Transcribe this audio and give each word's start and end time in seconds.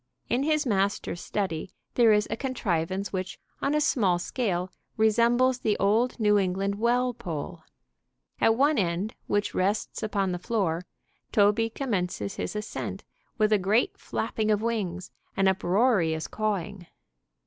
In 0.29 0.41
his 0.41 0.65
master's 0.65 1.21
study 1.21 1.75
there 1.93 2.11
is 2.11 2.27
a 2.31 2.35
contrivance 2.35 3.13
which, 3.13 3.37
on 3.61 3.75
a 3.75 3.79
small 3.79 4.17
scale, 4.17 4.71
resembles 4.97 5.59
the 5.59 5.77
old 5.77 6.19
New 6.19 6.39
England 6.39 6.73
well 6.79 7.13
pole. 7.13 7.61
At 8.39 8.55
one 8.55 8.79
end, 8.79 9.13
which 9.27 9.53
rests 9.53 10.01
upon 10.01 10.31
the 10.31 10.39
floor, 10.39 10.81
Toby 11.31 11.69
commences 11.69 12.37
his 12.37 12.55
ascent 12.55 13.03
with 13.37 13.53
a 13.53 13.59
great 13.59 13.95
flapping 13.99 14.49
of 14.49 14.63
wings 14.63 15.11
and 15.37 15.47
uproarious 15.47 16.25
cawing. 16.27 16.87